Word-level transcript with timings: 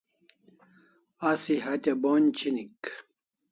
Asi 1.29 1.53
hatya 1.65 1.93
bon'j 2.01 2.25
chinik 2.37 2.81